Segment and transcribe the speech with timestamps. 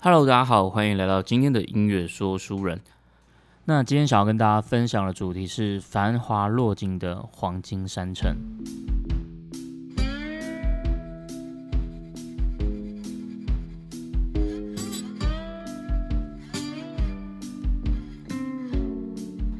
[0.00, 2.80] Hello，大家好，欢迎来到今天的音乐说书人。
[3.64, 8.36] 那今天想要跟大家分享的主题是繁华落尽的黄金山城。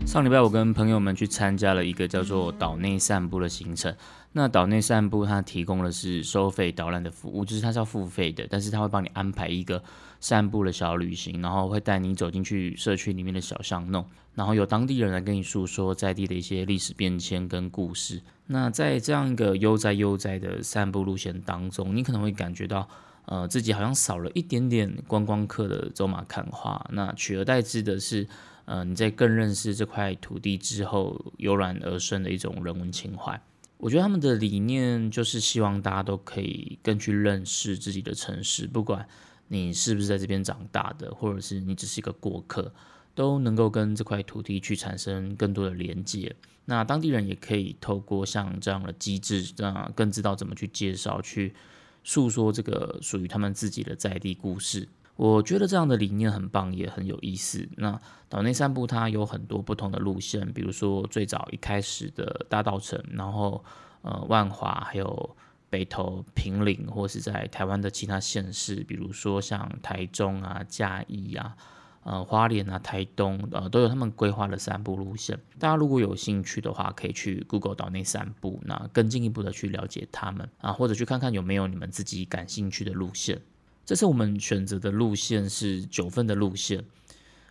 [0.06, 3.92] 上礼拜我跟朋友们去参加了一个叫做岛内散步的行程。
[4.32, 9.82] 那岛内散步它提供的是收费导览的服务，就是它是要付费的，但是它会帮你安排一个
[10.20, 14.04] 散步的小旅行，然后会带你走进去社区里面的小巷弄，
[14.34, 18.20] 然后有当地人来跟你诉说在地的一些历史变迁跟故事。
[18.46, 22.88] 那在这样一个悠哉悠哉的散步路线当中，你可能会感觉到，
[23.24, 28.28] 呃，自己好像少了一点点观光客的走马看花，那取而代之的是。
[28.70, 33.40] 呃，你在更认识这块土地之后，油然而生的一种人文情怀。
[33.78, 39.08] 我觉得他们的理念就是希望大家都可以更去认识自己的城市，不管
[39.46, 42.72] 你是不是在这边长大的，或者是你只是一个过客，
[43.14, 46.34] 都能够跟这块土地去产生更多的连接。
[46.64, 51.54] 那当地人也可以透过像这样的机制，这样更知道怎么去介绍、去
[52.02, 54.88] 诉说这个属于他们自己的在地故事。
[55.18, 57.68] 我觉得这样的理念很棒，也很有意思。
[57.76, 63.64] 那岛内散步它有很多不同的路线，比如说最早一开始的大道城，然后
[64.02, 65.36] 呃万华，还有
[65.68, 71.56] 北投、平岭，或是在台湾的其他县市，比如说像台中啊、嘉义啊、
[72.04, 75.36] 呃花莲啊、台东，呃都有他们规划的散步路线。
[75.58, 83.40] 大家如果有兴趣的话，可以去 Google 岛内散步，那更进一步的去了解他们啊，或者去看看有没有你们自己感兴趣的路线。
[83.88, 86.84] 这次我们选择的路线是九份的路线，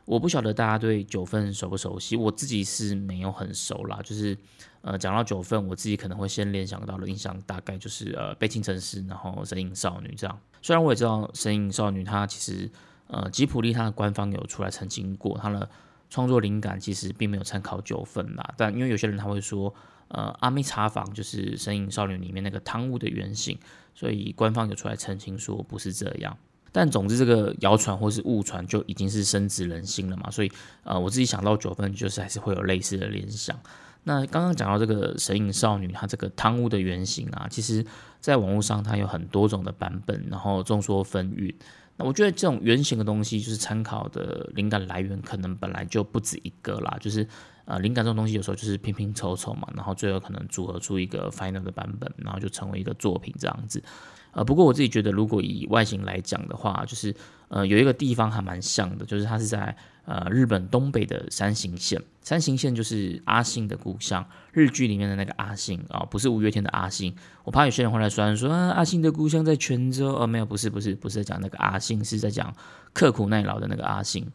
[0.05, 3.99] 我不晓得大家对九份熟不熟悉，我自己是没有很熟啦。
[4.03, 4.38] 就是
[4.81, 10.39] 呃，讲到九份，我自己可能会先联想到的印象大概就是呃，悲情城市，然后神隐少女这样。
[10.61, 12.69] 虽然我也知道神隐少女她其实
[13.08, 15.67] 呃，吉普力她的官方有出来澄清过，她的
[16.09, 18.53] 创作灵感其实并没有参考九分啦。
[18.58, 19.73] 但因为有些人他会说。
[20.09, 23.59] 呃，阿妹茶坊就是《神隐少女》里面那个汤屋的原型，
[23.93, 26.37] 所以官方有出来澄清说不是这样。
[26.71, 30.52] 但总之，这个谣传或是误传就已经是深植人心了嘛，所以
[30.86, 33.59] 呃，我自己想到九分，就是还是会有类似的联想。
[34.05, 37.86] 那刚刚讲到这个《神隐少女》，它这个汤屋的原型啊，其实
[38.21, 41.53] 在网络上它有很多种的版本，然后众说纷纭。
[41.97, 47.27] 那我觉得这种原型的东西，就是参考的灵感来源，可能本来就不止一个啦，就是。
[47.69, 53.83] 呃，灵感这种东西有时候就是拼拼凑凑嘛，然后最后可能组合出一个 final 的版本，然后就成为一个作品这样子。
[54.31, 57.13] 呃，不过我自己觉得，如果以外形来讲的话，就是
[57.49, 59.75] 呃有一个地方还蛮像的，就是它是在
[60.08, 62.02] 呃日本东北的山形县。
[62.23, 67.16] 山形县就是阿信的故乡，日剧里面的那个阿信啊，不是五月天的阿信。
[67.44, 70.14] 我怕有些人会来酸说啊，阿信的故乡在泉州。
[70.16, 72.54] 呃，没有，不是，不是，不是在讲那个阿信，是在讲
[72.92, 74.26] 刻苦耐劳的那个阿信。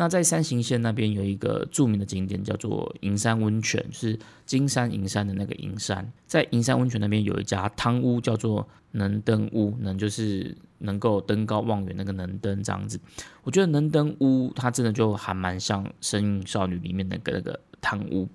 [0.00, 6.10] 那在三行县那边有一个著名的景点，叫做银山温泉，是金山银山的那个银山。
[6.26, 12.98] 在银山温泉那边有一家汤屋，叫做能登屋，能就是能够登高望远那个能登这样子。
[13.42, 18.26] 我觉得能登屋它真的就还蛮像《神隐少女》里面那个那个汤屋。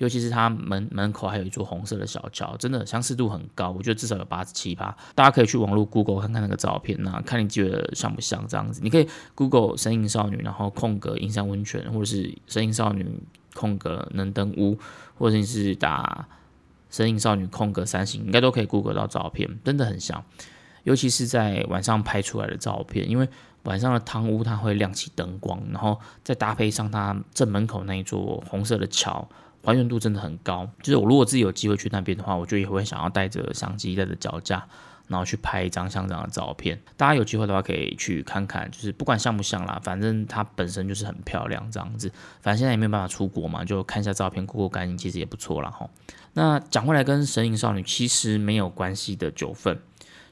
[0.00, 4.96] 尤其是它门门口还有一座红色的小桥，真的相似度很高，我觉得至少有八十七趴。
[5.14, 8.80] 大家可以去网络 Google 看看那个照片那看你觉得像不像这样子。
[8.82, 13.06] 你可以 Google 神隐少女，然后空格银山温泉，或者是神隐少女
[13.52, 14.78] 空格能登屋，
[15.18, 16.26] 或者是打
[16.88, 20.24] 神隐少女空格三星，应该都可以 Google 到照片，真的很像。
[20.84, 23.28] 尤其是在晚上拍出来的照片，因为
[23.64, 29.28] 晚上的汤屋它会亮起灯光，然后再搭配上它正门口那一座红色的桥。
[29.62, 34.66] 还原度真的很高，就是我如果自己有机会去那边的话，我就也会想要带着相机、带着脚架，
[35.06, 36.80] 然后去拍一张像这样的照片。
[36.96, 42.10] 大家有机会的话可以去看看，就是不管像不像啦，反正它本身就是很漂亮这样子。
[42.40, 45.70] 反正现在也没有办法出国嘛，就看一下照片过过干瘾，其实也不错啦。
[45.70, 45.88] 哈。
[46.32, 49.78] 那讲回来，跟神隐少女其实没有关系的九份，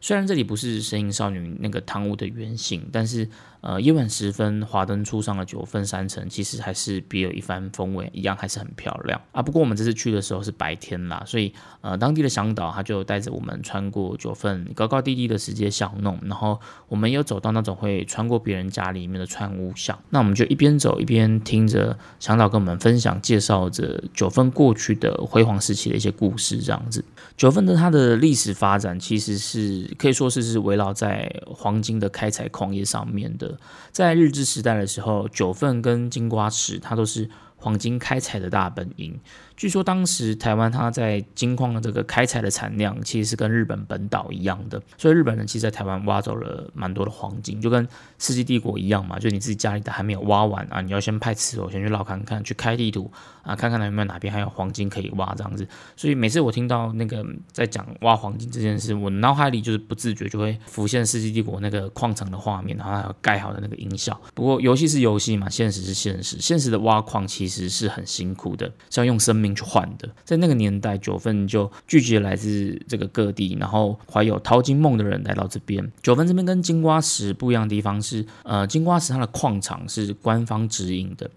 [0.01, 3.29] 虽然这里不是神隐少女那个汤屋的原型，但是。
[3.61, 9.43] 呃，夜晚时分，华灯初上的九份山城，其实还是别有一番风味，一样还是很漂亮啊。
[9.43, 27.05] 不过我们这次去的时候是白天啦，所以呃，当地的向导他就带着我们穿过九份高高低低的石阶巷弄，然后我们又走到那种会穿过别人家里面的串屋巷，那我们就一边走一边听着向导跟我们分享介绍着九份过去的辉煌时期的一些故事，这样子。
[27.37, 33.48] 九份的它的历史发展其实是可以说是是围绕在黄金的开采矿业上面的。
[33.93, 39.19] 在日治时代的时候，九份跟金瓜池它都是黄金开采的大本营。
[39.59, 47.87] 据说当时台湾它在金矿的这个开采的产量其实是跟日本本岛一样的，所以日本人其实在台湾挖走了蛮多的黄金，就跟
[48.19, 53.11] 世纪帝国一样嘛，就你自己家里的还没有挖完啊，你要先派耆罗先去绕看看，去开地图
[53.43, 55.67] 啊，看看有没有哪边还有黄金可以挖这样子。
[55.97, 64.21] 所以每次我听到那个在讲挖黄金这件事，我脑海里就是不自觉就会浮现世纪帝国那个矿场的画面，然后还有盖好的那个音效。
[64.35, 70.09] 不过游戏是游戏嘛，现实是现实，现实的挖矿其实是很辛苦的，是要用生命去换的。
[70.25, 75.93] 在那个年代，九份就聚集来自这个各地，然后怀有淘金梦的人来到这边。
[76.03, 81.31] 九份这边跟金瓜石不一样的地方是，呃，金瓜石它的矿场是官方指引的。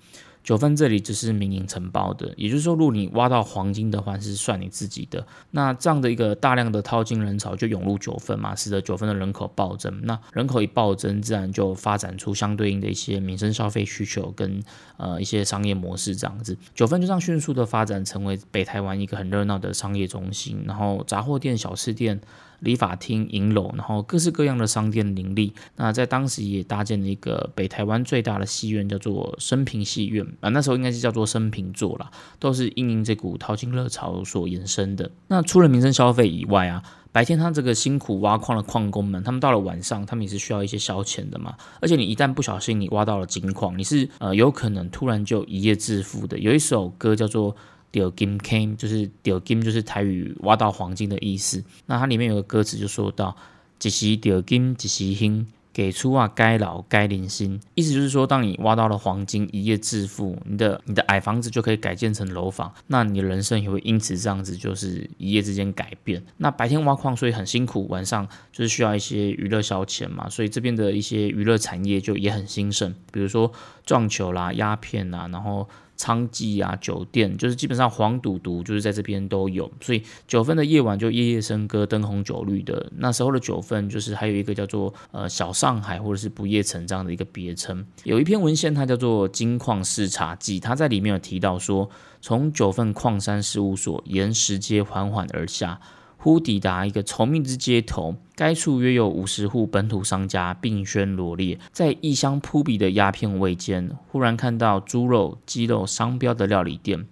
[0.44, 5.26] 九份这里只是民营承包的，也就是说，如果你挖到黄金的话，是算你自己的。
[5.52, 10.02] 那这样的一个大量的淘金人潮就涌入九份嘛，使得九份的人口暴增。
[10.04, 14.62] 那人口一暴增，自然就发展出相对应的一些民生消费需求跟
[14.98, 16.58] 呃一些商业模式这样子。
[16.74, 22.20] 九份就这样迅速的发展成为北台湾一个很热闹的商业中心，然后杂货店、小吃店。
[22.62, 25.54] 理发厅、银楼，然后各式各样的商店林立。
[25.76, 30.50] 那在当时也搭建了一个北台湾最大的戏院，叫做升平戏院啊。
[30.50, 32.10] 那时候应该是叫做升平座啦，
[32.40, 35.12] 都是因应这股淘金热潮所延伸的。
[35.28, 36.82] 那除了民生消费以外啊，
[37.12, 41.56] 白天他这个辛苦挖矿的矿工们，他们到了晚上，他们也是需要一些消遣的嘛。
[41.82, 46.38] 而且你一旦不小心你挖到了金矿，你是呃有可能突然就一夜致富的。
[46.40, 47.56] 有一首歌叫做。
[47.92, 51.64] 钓金 came 就是钓金，就是台语挖到黄金的意思。
[51.86, 53.36] 那它里面有个歌词就说到：
[53.82, 57.60] 一时钓金，一时兴，给出啊该老该零星。
[57.76, 66.24] 意思就是说，当你挖到了黄金，一夜致富，你的你的矮房子就可以改建成楼房，那你的人生也会因此这样子，就是一夜之间改变。
[66.38, 73.52] 那白天挖矿所以很辛苦，晚上就是需要一些娱乐消遣嘛，所以这边的一些娱乐产业就也很兴盛，比如说
[73.86, 75.68] 撞球啦、鸦片啦，然后。
[76.02, 82.92] 娼妓啊，酒店就是基本上黄赌毒就是在这边都有，所以九份的夜晚就夜夜笙歌，灯红酒绿的。
[82.98, 87.86] 那时候的九份就是还有一个叫做呃小上海或者是不夜城这样的一个别称。
[88.04, 91.88] 有一篇文献它叫做《金矿视察记》，它在里面有提到说，
[92.20, 95.80] 从九份矿山事务所沿石阶缓缓而下。
[96.24, 107.08] 忽抵达一个稠密之街头，该处约有五十户本土商家并轩罗列，在异香扑鼻的鸦片味间，忽然看到猪肉、鸡肉商标的料理店，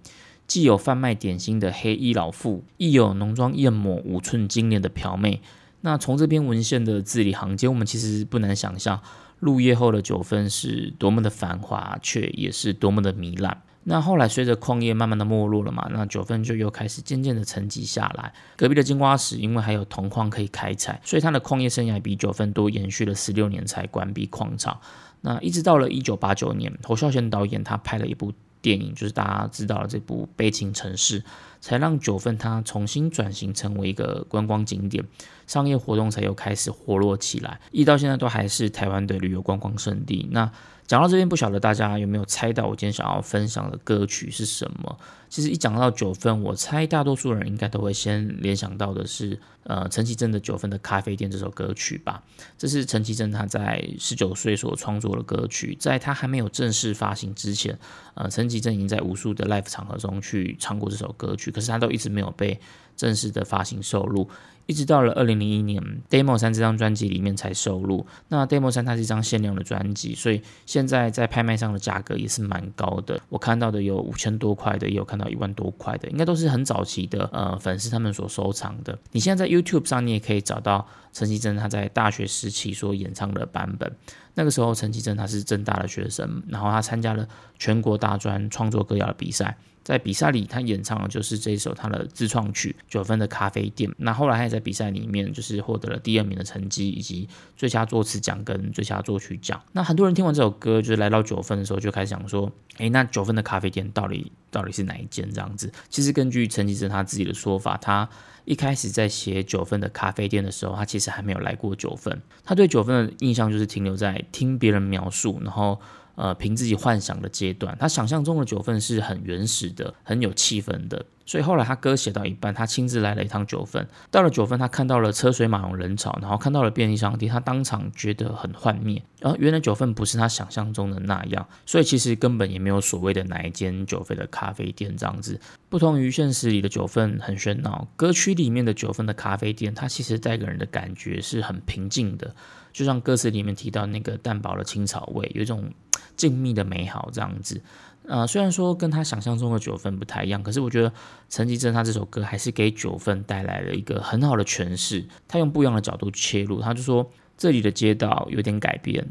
[0.45, 5.41] 既有贩卖点心的黑衣老妇，亦有浓妆艳抹、五寸金莲的嫖妹。
[5.81, 9.01] 那从这篇文献的字里行间，我们其实不难想象，
[9.39, 13.63] 入夜后的九分是多么的繁华，却也是多么的糜烂。
[13.89, 18.31] 那后来随着矿业慢慢的没落了嘛，那九份就又开始渐渐的沉寂下来。
[18.55, 24.79] 隔壁的金瓜石因为还有铜矿可以开采，所以它的矿业生涯比九份多延续了十六年才关闭矿场。
[25.21, 28.31] 那一直到了一九八九年，侯孝贤导演他拍了一部
[28.61, 31.21] 电影，就是大家知道的这部《悲情城市》，
[31.59, 35.03] 才让九份它重新转型成为一个观光景点，
[35.47, 37.59] 商业活动才又开始活络起来。
[37.71, 40.27] 一直到现在都还是台湾的旅游观光胜地。
[40.31, 40.51] 那
[40.89, 44.97] 讲到这边，不晓得大家有没有猜到我今天想要分享的歌曲是什么？
[45.29, 52.23] 其实一讲到九分，我猜大多数人应该都会先联想到的是，呃，陈绮贞的《九分的咖啡店》这首歌曲吧。
[52.57, 57.77] 这是陈绮贞她在十九岁所创作的歌曲，在她还没有正式发行之前，
[58.15, 62.59] 呃，陈绮贞已经在无数的 live 场合中去唱过这首歌曲，可是她都一直没有被
[62.97, 64.27] 正式的发行收录。
[64.65, 65.81] 一直到了二零零一年，
[66.11, 68.05] 《Demo 三》这张专辑里面才收录。
[68.27, 73.19] 那《Demo 三》它是一张限量的专辑，所以现在在拍卖上的价格也是蛮高的。
[73.29, 78.95] 我看到的有五千多块的，也有看到一万多块的，应该都是很早期的呃粉丝他们所收藏的。
[79.11, 83.95] 你现在在 YouTube 上，你也可以找到陈绮贞她在大学时期所演唱的版本。
[84.35, 89.57] 那个时候，陈绮贞她是正大的学生，然后她参加了全国大专创作歌谣的比赛。
[89.83, 93.89] 在比赛里，他演唱的就是这首他的自创曲《九分的咖啡店》。
[93.97, 99.59] 那后来他也在比赛里面就是获得了第二名的成绩，以及最佳作词奖跟最佳作曲奖。
[99.71, 105.27] 那很多人听完这首歌，就是来到九分的时候就开始想说：，诶，那九分的咖啡店到底到底是哪一间？
[105.33, 105.71] 这样子。
[105.89, 108.07] 其实根据陈绮贞他自己的说法，他
[108.45, 112.21] 一开始在写九分的咖啡店的时候，他其实还没有来过九分。
[112.43, 115.79] 他对九分的印象就是停留在听别人描述，然后。
[116.19, 121.05] 呃，凭自己幻想的阶段，他想象中的九份是很原始的，很有气氛的。
[121.25, 123.87] 所以后来他歌写到一半，他亲自来了一趟九份。
[124.11, 129.01] 到了九份，他看到了车水马龙人潮，然后看到了便利商店，他当场觉得很幻灭。
[129.21, 135.39] 而原来九份不是他想象中的那样，所以其实根本也没有所谓的哪一间九份的咖啡店这样子。
[135.69, 142.35] 不同于现实里的九份很喧闹，歌曲里面的九份的咖啡店，它其实带给人的感觉是很平静的。
[142.71, 145.71] 就像歌词里面提到那个淡薄的青草味，有一种。
[146.15, 147.61] 静谧的美好这样子。
[148.05, 150.91] 呃，虽然说跟他想象中的九份不太一样，可是我觉得
[151.29, 155.05] 陈绮贞他这首歌还是给九份带来了一个很好的诠释。
[155.29, 159.07] 他用不一样的角度切入，他就说这里的街道有点改变，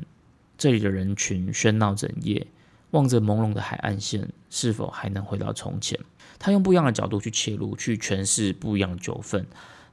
[0.58, 2.46] 这里的人群喧闹整夜，
[2.90, 5.98] 望着朦胧的海岸线，是否还能回到从前？
[6.38, 9.46] 他用不一样的角度去切入，去诠释不一样的九份。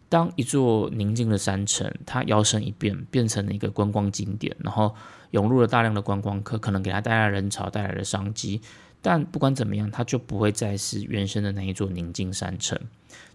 [0.08, 4.94] 当一座宁静的山城，它摇身一变变成了一个观光景点，然后
[5.32, 8.62] 涌入了大量的观光客，可能给他带来人潮，带来的商机。
[9.02, 12.80] 但不管怎么样，它就不会再是原生的那一座宁静山城。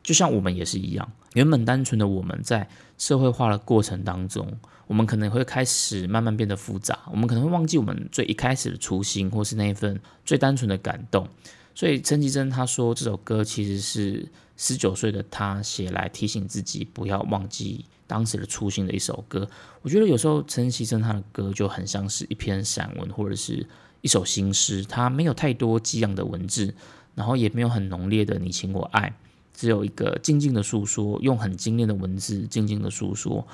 [0.03, 4.53] 就像我们也是一样，原本单纯的我们在社会化的过程当中，
[4.89, 11.29] 我们可能会开始慢慢变得复杂，我们可能会忘记我们最一开始的初心，或是那一份最单纯的感动。
[11.75, 19.49] 所以陈绮贞她说这首歌其实是十九岁的她写来提醒自己不要忘记当时的初心的一首歌。
[19.83, 23.67] 我觉得有时候陈绮贞她的歌就很像是一篇散文，或者是。
[24.03, 26.75] 一首新诗，它没有太多激昂的文字，
[27.15, 29.15] 然后也没有很浓烈的你情我爱，
[29.53, 33.47] 只有一个静静的诉说，用很精炼的文字静静的诉说。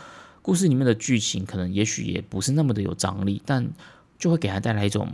[0.42, 3.68] 故事里面的剧情可能也许也不是那么的有张力，但
[4.20, 5.12] 就会给他带来一种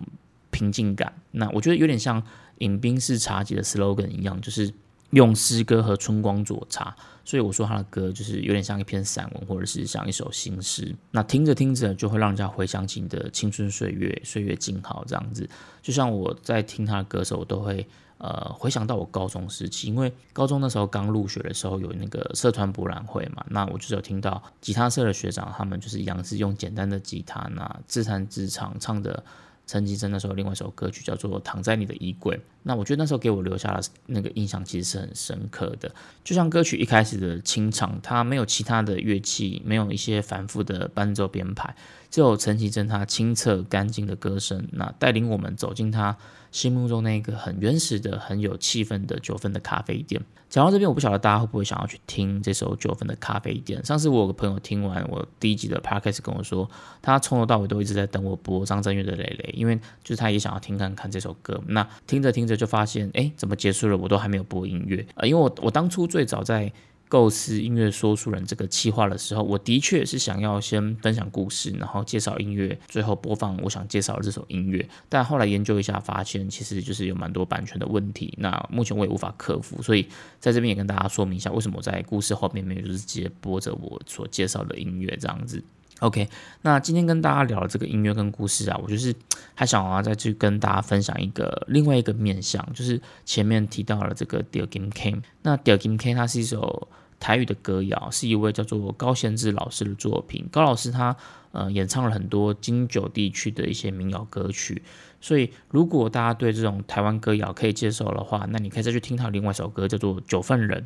[0.63, 1.13] 平静感。
[1.33, 2.23] 那我觉得有点像
[2.59, 4.73] 饮冰式茶几的 slogan 一样，就是
[5.11, 6.95] 用诗歌和春光佐茶。
[7.25, 10.95] 所以我说他的歌就是有点像一篇散文，或者是像一首新诗。
[11.11, 15.49] 那听着听着就会让人家回想起你的青春岁月，岁月静好这样子。
[15.83, 17.87] 就像我在听他的歌时候，我都会
[18.19, 29.25] 呃回想到我高中时期，因为高中那时候刚入学的时候有那个社团博览会嘛，那我就是有听到吉他社的学长他们就是一样是用简单的吉他那自弹自唱唱的。
[29.67, 35.91] 陈绮贞那时候另外一首歌曲叫做《躺在你的衣柜》，那我觉得那时候给我留下了那个印象，其实是很深刻的。
[36.23, 41.75] 就像歌曲一开始的清唱，它没有其他的乐器，没有一些繁复的伴奏编排，
[42.11, 46.17] 只有陈绮贞她清澈干净的歌声，那带领我们走进她
[46.53, 50.23] 心目中那个很原始的、很有气氛的九分的咖啡店。
[50.49, 53.83] 讲到这边，我不晓得大家会不会想要去听这首九分的咖啡店。
[53.85, 61.59] 上次我有个朋友听完我第一集的 podcast 跟我说，他从头到尾都一直在等我播张震岳的《蕾蕾》，因为就是他也想要听看看这首歌。
[61.69, 63.97] 那听着听着就发现，哎，怎么结束了？
[63.97, 66.71] 我都还没有播音乐呃，因为我我当初最早在。
[67.13, 74.89] 构思音乐说书人这个企划的时候，我的确是想要先分享故事，然后介绍音乐，最后播放我想介绍的这首音乐。
[75.11, 78.33] 但后来研究一下，发现其实就是有蛮多版权的问题。
[78.39, 80.09] 那目前我也无法克服，所以
[80.41, 85.63] 在这边也跟大家说明一下，为什么我在故事后面没有就是直接播着我所介绍的音乐这样子。
[86.01, 86.27] OK，
[86.63, 89.15] 那今天跟大家聊的这个音乐跟故事啊，我就是
[89.55, 95.13] 还想要再去跟大家分享一个另外一个面向，就是前面提到了这个《Dear Kim K》。
[95.43, 96.89] 那《Dear Kim K》它是一首。
[97.23, 100.45] 台语的歌谣是一位叫做高贤志老师的作品。
[100.51, 101.17] 高老师他
[101.53, 104.83] 呃演唱了很多金九地区的一些民谣歌曲，
[105.21, 110.81] 所以如果大家对这种台湾歌谣可以接受的话，那你可以再去听他另外一首歌叫做《九份人》，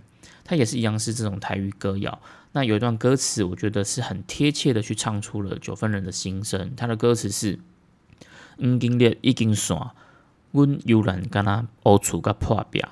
[0.45, 2.21] 他也是一样是这种台语歌谣。
[2.53, 6.75] 那有一段歌词，我觉得是很贴切的去唱出了九份人的心声。
[6.77, 7.59] 他的歌词是：
[8.59, 9.91] 已经列已经散，
[10.53, 12.83] 阮悠然敢若乌厝甲破壁。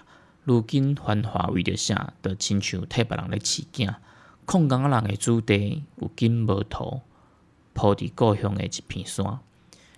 [0.44, 2.12] 如今繁华为着啥？
[2.22, 3.94] 的亲像替别人咧饲囝，
[4.44, 7.00] 空港人的主地有金无土，
[7.72, 9.38] 铺伫故乡的一片山。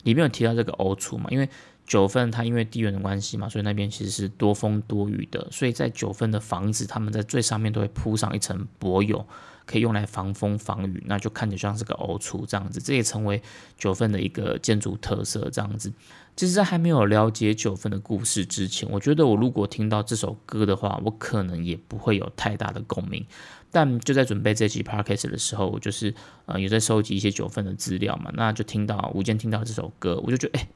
[0.05, 1.29] 里面有提到这个欧厝嘛？
[1.31, 1.49] 因为
[1.85, 5.49] 九份它因为地缘的关系嘛，所以那边其实是多风多雨的。
[5.51, 9.27] 所以在九份的房子，他们在最上面都会铺上一层柏油，
[9.65, 12.81] 可以用来防风防雨，那就看起来像是个欧厝这样子。
[12.81, 13.43] 这也成为
[13.77, 15.93] 九份的一个建筑特色这样子。
[16.37, 23.25] 其实，在还没有了解九份的故事之前，我觉得我如果听到这首歌的话，我可能也不会有太大的共鸣。
[23.73, 26.15] 但就在准备这期 podcast 的时候，我就是
[26.45, 30.69] 呃有在收集一些九份的资料嘛，那就听到无间听到这首歌，我就觉得哎，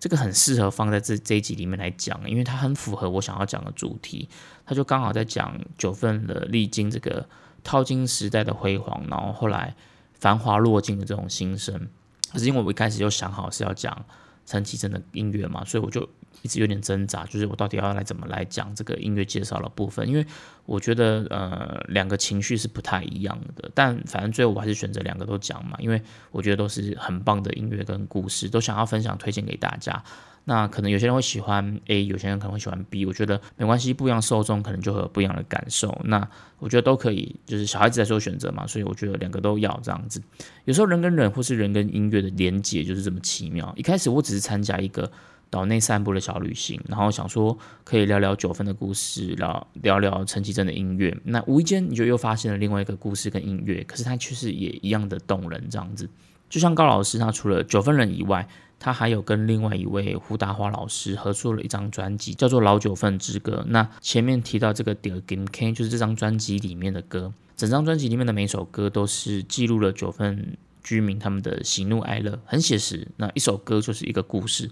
[0.00, 4.30] 这个很适合放在这这一集里面来讲，因为它很符合我想要讲的主题。
[4.64, 7.28] 它就刚好在讲九份的历经这个
[7.62, 9.76] 淘金时代的辉煌，然后后来
[10.14, 11.88] 繁华落尽的这种心声。
[12.32, 14.06] 可是因为我一开始就想好是要讲。
[14.44, 16.08] 陈绮贞的音乐嘛，所以我就
[16.40, 20.26] 一直有点挣扎，就是我到底要来怎么来讲这个音乐介绍的部分，因为
[20.64, 30.02] 我觉得呃两个情绪是不太一样的，但反正最后我还是选择两个都讲嘛，因为我觉得都是很棒的音乐跟故事，都想要分享推荐给大家。
[30.44, 35.96] 那可能有些人会喜欢 A，有些人可能会喜欢 B，我觉得没关系，不一样受众可能就会有不一样的感受。
[36.02, 40.20] 那我觉得都可以，就是小孩子在做选择嘛，所以我觉得两个都要这样子。
[40.64, 43.72] 有时候人跟人或是人跟音乐的连接就是这么奇妙。
[43.76, 45.08] 一开始我只是参加一个
[45.52, 51.14] 岛内散步的小旅行，然后想说可以聊聊九分的故事，聊聊聊陈绮贞的音乐。
[51.24, 56.08] 那无意间你就又发现了另外一个故事跟音乐，可是它确实也一样的动人这样子。
[56.48, 58.48] 就像高老师，他除了九份人以外，
[58.80, 63.62] 他还有跟另外一位胡达华老师合作了一张专辑，叫做《老九份之歌》。
[63.70, 67.32] 那前面提到这个《The Game K》，就是这张专辑里面的歌。
[67.56, 73.06] 整张专辑里面的每首歌都是记录了九份居民他们的喜怒哀乐，很写实。
[73.16, 74.70] 那一首歌就是一个故事。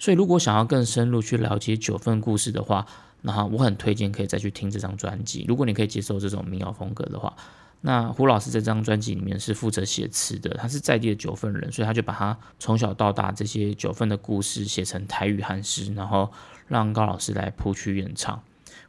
[0.00, 2.86] 所以，如果想要更深入去了解九份故事的话，
[3.20, 5.44] 那我很推荐可以再去听这张专辑。
[5.46, 7.36] 如果你可以接受这种民谣风格的话，
[7.82, 16.32] 那胡老师这张专辑里面是负责写词的，他是在地的九份人，所以他就把他从小到大这些九份的故事写成台语汉诗，然后
[16.66, 18.42] 让高老师来谱曲演唱。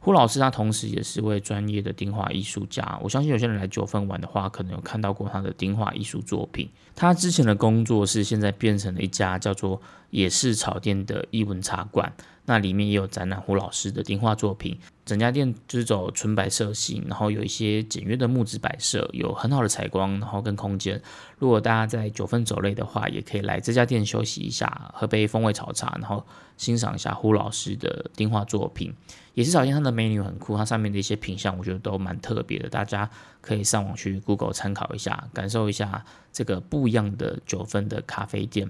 [0.04, 6.68] 胡老师他同时也是位专业的丁画艺术家，我相信有些人来九份玩的话，可能有看到过他的丁画艺术作品。
[6.96, 9.80] 他之前的工作室现在变成了一家叫做
[10.10, 12.12] 野市草店的艺文茶馆。
[12.44, 21.00] 那里面也有展览胡老师的丁画作品，整家店就是走纯白色系，然后有一些简约的木质摆设，有很好的采光，然后跟空间。
[21.38, 28.92] 如果大家在九份走累的话，也可以来这家店休息一下，喝杯风味炒茶，然后欣赏一下胡老师的丁画作品。
[29.34, 33.08] 也是草店它的美女很酷，它上面的一些品相我觉得都蛮特别的，大家
[33.40, 38.68] 可以上网去 Google 参考一下，感受一下这个不一样的九份的咖啡店。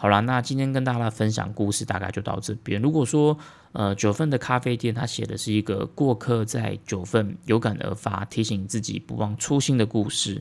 [0.00, 2.80] 好了，那今天跟大家分享故事大概就到这边。
[2.80, 3.36] 如果说
[3.72, 10.40] 呃九份的咖啡店，它写的是一个过客在九份有感而发，提醒自己不忘初心的故事。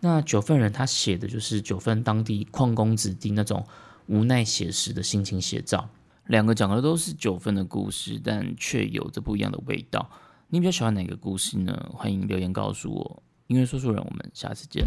[0.00, 3.64] 那九份人他写的就是九份当地矿工子弟那种
[4.06, 5.88] 无奈写实的心情写照。
[6.26, 10.10] 两个讲的都是九份的故事，但却有着不一样的味道。
[10.48, 11.90] 你比较喜欢哪个故事呢？
[11.94, 13.22] 欢迎留言告诉我。
[13.46, 14.84] 音乐说书人，我们下次见。